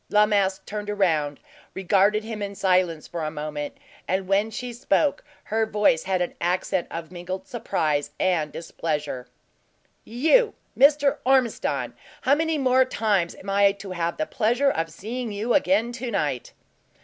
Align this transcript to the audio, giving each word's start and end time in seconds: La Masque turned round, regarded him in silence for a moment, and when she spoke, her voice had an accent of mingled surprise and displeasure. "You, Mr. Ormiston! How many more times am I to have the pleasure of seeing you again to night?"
La 0.09 0.25
Masque 0.25 0.65
turned 0.65 0.89
round, 0.89 1.39
regarded 1.75 2.23
him 2.23 2.41
in 2.41 2.55
silence 2.55 3.07
for 3.07 3.23
a 3.23 3.29
moment, 3.29 3.77
and 4.07 4.27
when 4.27 4.49
she 4.49 4.73
spoke, 4.73 5.23
her 5.43 5.63
voice 5.63 6.05
had 6.05 6.23
an 6.23 6.33
accent 6.41 6.87
of 6.89 7.11
mingled 7.11 7.47
surprise 7.47 8.09
and 8.19 8.51
displeasure. 8.51 9.27
"You, 10.03 10.55
Mr. 10.75 11.19
Ormiston! 11.23 11.93
How 12.23 12.33
many 12.33 12.57
more 12.57 12.83
times 12.83 13.35
am 13.35 13.51
I 13.51 13.73
to 13.73 13.91
have 13.91 14.17
the 14.17 14.25
pleasure 14.25 14.71
of 14.71 14.89
seeing 14.89 15.31
you 15.31 15.53
again 15.53 15.91
to 15.91 16.09
night?" 16.09 16.53